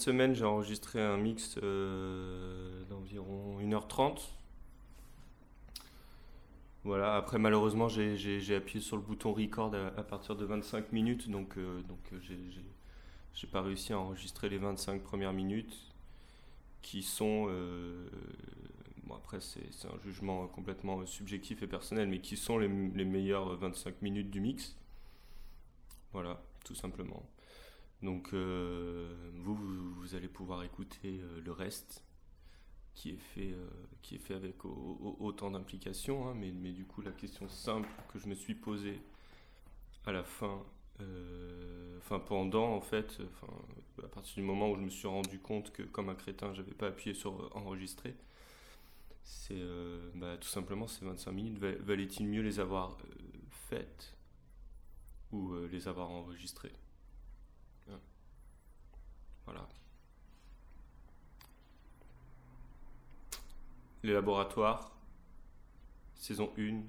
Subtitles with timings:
[0.00, 4.30] cette semaine, j'ai enregistré un mix euh, d'environ 1h30.
[6.84, 11.58] Voilà, après malheureusement j'ai appuyé sur le bouton record à, partir de 25 minutes, donc,
[11.58, 12.18] euh, donc euh,
[13.34, 15.76] j'ai pas réussi à enregistrer les 25 premières minutes
[16.80, 17.44] qui sont,
[19.04, 22.68] bon après c'est un jugement complètement subjectif et personnel, mais qui sont les
[23.04, 24.74] meilleures 25 minutes du mix.
[26.14, 27.22] Voilà, tout simplement.
[28.02, 32.02] Donc euh, vous, vous, allez pouvoir écouter euh, le reste
[32.94, 33.68] qui est fait, euh,
[34.02, 36.28] qui est fait avec autant d'implication.
[36.28, 39.00] Hein, mais, mais, du coup, la question simple que je me suis posée
[40.06, 40.62] à la fin,
[41.98, 43.18] enfin pendant en fait,
[44.02, 46.74] à partir du moment où je me suis rendu compte que comme un crétin, j'avais
[46.74, 48.14] pas appuyé sur enregistrer,
[49.22, 49.62] c'est
[50.14, 52.98] bah, tout simplement ces 25 minutes, valait-il mieux les avoir
[53.68, 54.14] faites
[55.32, 56.72] ou les avoir enregistrées?
[59.44, 59.66] Voilà.
[64.02, 64.92] Les laboratoires,
[66.14, 66.80] saison 1,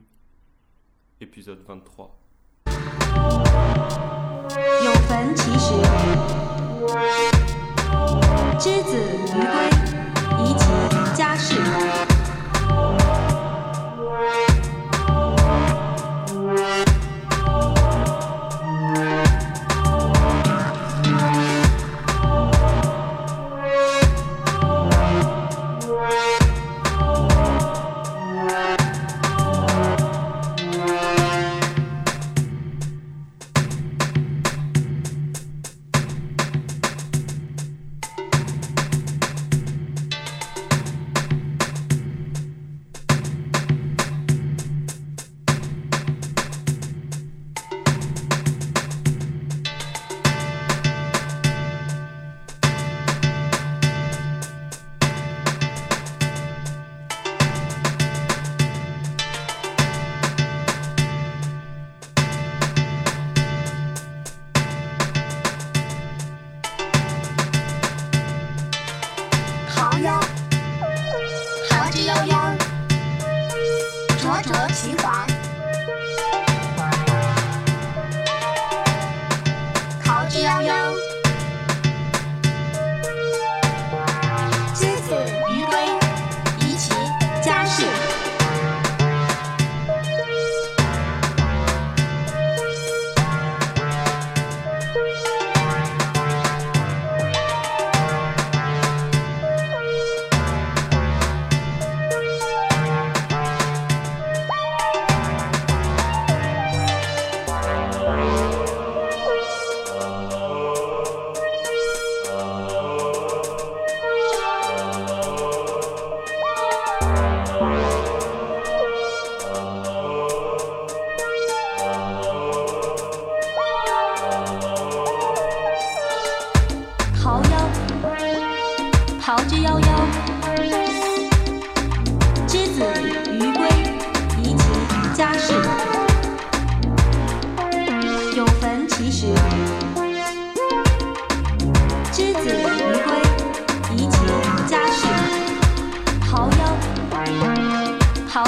[1.20, 2.18] épisode 23.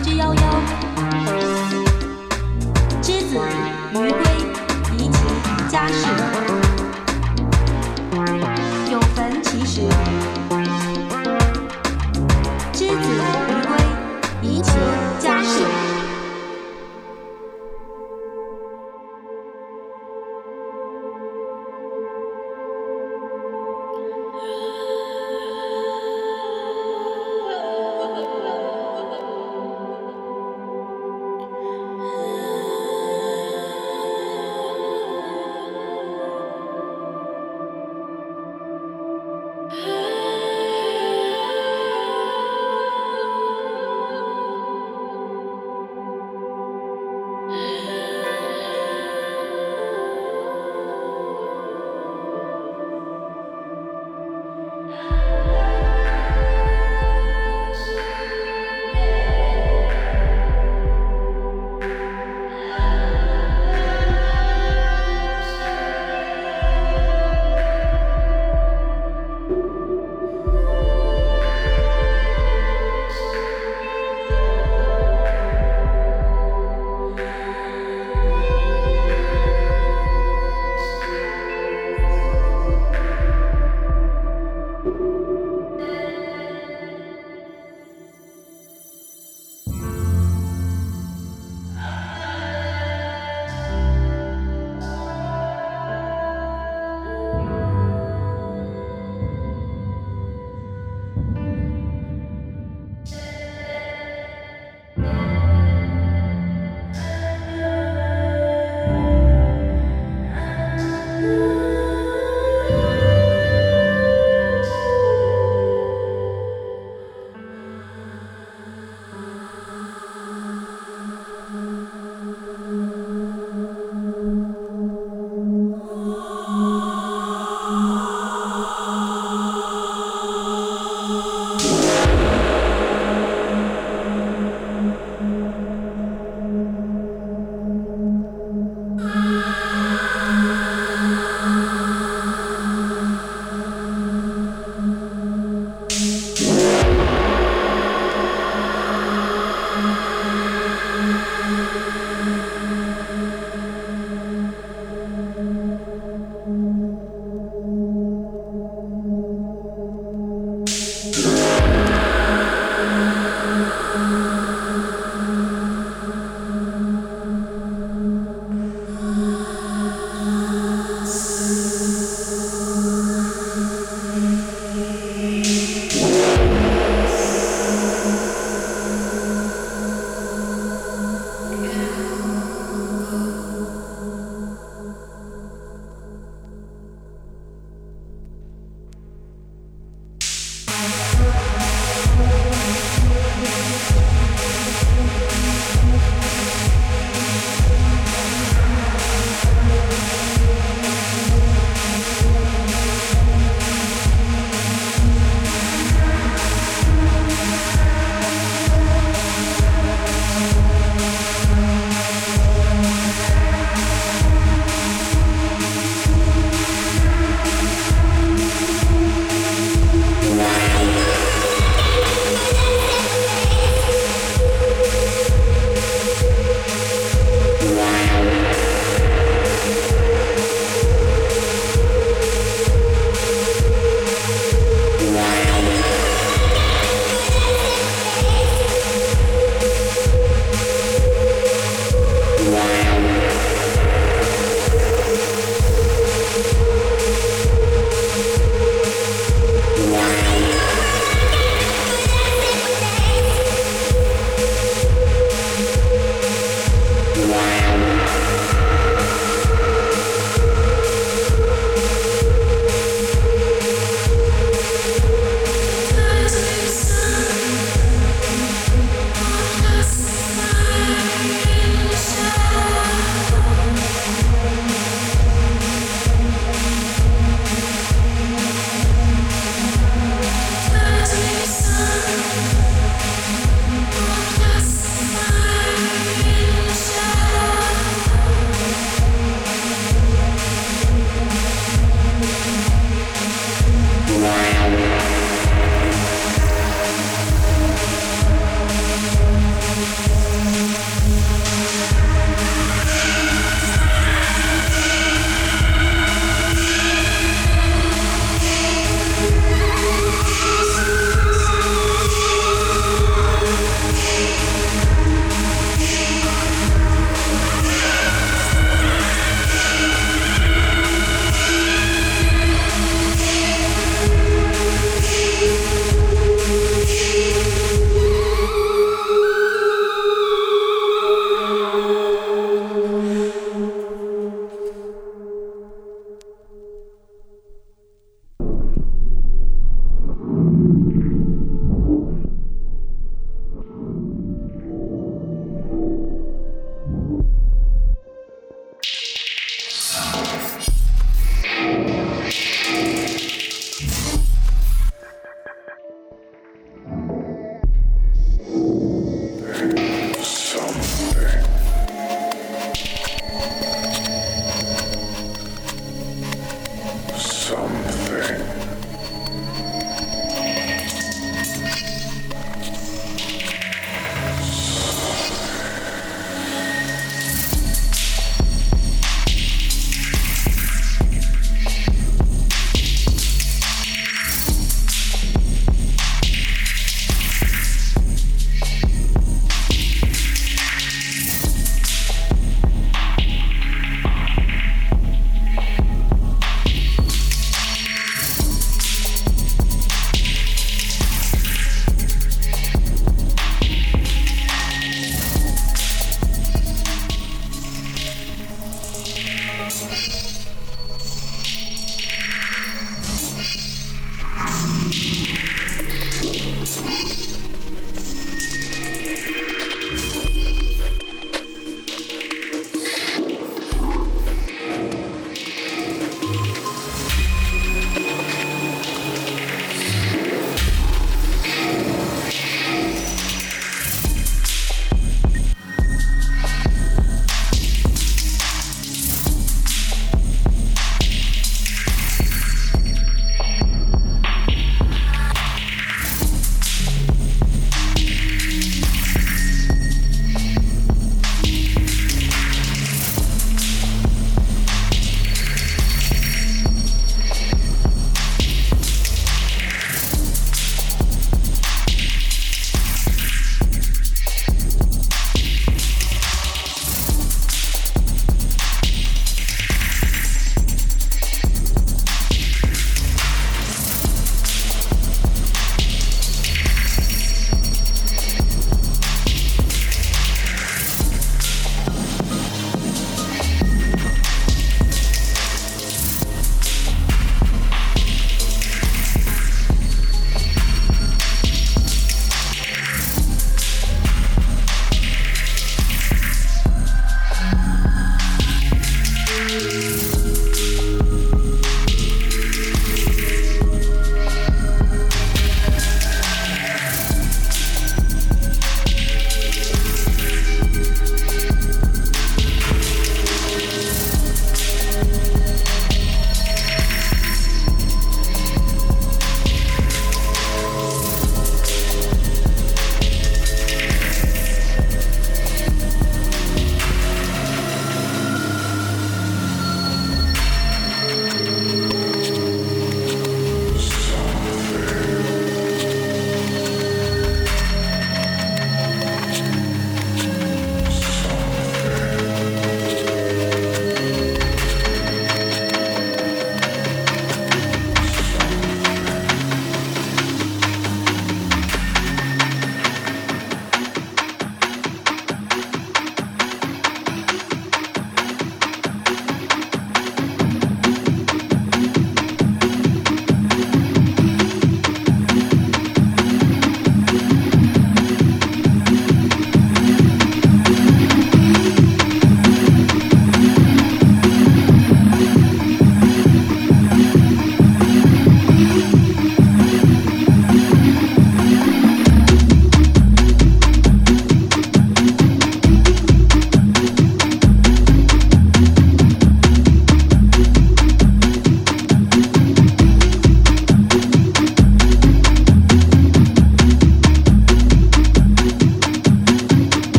[0.00, 0.47] 只要有。